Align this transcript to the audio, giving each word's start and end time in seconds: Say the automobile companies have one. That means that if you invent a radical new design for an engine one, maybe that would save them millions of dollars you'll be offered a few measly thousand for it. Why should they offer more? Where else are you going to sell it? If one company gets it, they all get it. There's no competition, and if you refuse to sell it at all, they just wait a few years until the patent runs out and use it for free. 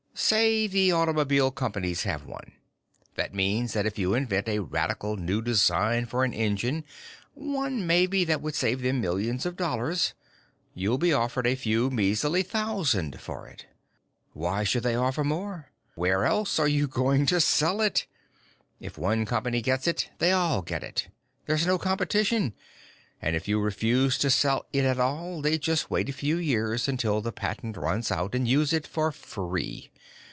Say 0.13 0.67
the 0.67 0.91
automobile 0.91 1.49
companies 1.49 2.03
have 2.03 2.25
one. 2.27 2.51
That 3.15 3.33
means 3.33 3.73
that 3.73 3.87
if 3.87 3.97
you 3.97 4.13
invent 4.13 4.47
a 4.47 4.59
radical 4.59 5.15
new 5.17 5.41
design 5.41 6.05
for 6.05 6.23
an 6.23 6.31
engine 6.33 6.83
one, 7.33 7.87
maybe 7.87 8.23
that 8.25 8.41
would 8.41 8.53
save 8.53 8.81
them 8.83 9.01
millions 9.01 9.45
of 9.47 9.55
dollars 9.55 10.13
you'll 10.75 10.99
be 10.99 11.11
offered 11.11 11.47
a 11.47 11.55
few 11.55 11.89
measly 11.89 12.43
thousand 12.43 13.19
for 13.19 13.47
it. 13.47 13.65
Why 14.33 14.63
should 14.63 14.83
they 14.83 14.95
offer 14.95 15.23
more? 15.23 15.71
Where 15.95 16.23
else 16.25 16.59
are 16.59 16.67
you 16.67 16.87
going 16.87 17.25
to 17.27 17.41
sell 17.41 17.81
it? 17.81 18.05
If 18.79 18.99
one 18.99 19.25
company 19.25 19.61
gets 19.61 19.87
it, 19.87 20.11
they 20.19 20.31
all 20.31 20.61
get 20.61 20.83
it. 20.83 21.07
There's 21.47 21.65
no 21.67 21.77
competition, 21.79 22.53
and 23.23 23.35
if 23.35 23.47
you 23.47 23.59
refuse 23.59 24.17
to 24.19 24.29
sell 24.29 24.65
it 24.71 24.83
at 24.85 24.99
all, 24.99 25.41
they 25.41 25.57
just 25.57 25.89
wait 25.89 26.09
a 26.09 26.13
few 26.13 26.37
years 26.37 26.87
until 26.87 27.21
the 27.21 27.31
patent 27.31 27.75
runs 27.75 28.11
out 28.11 28.35
and 28.35 28.47
use 28.47 28.71
it 28.71 28.85
for 28.85 29.11
free. 29.11 29.87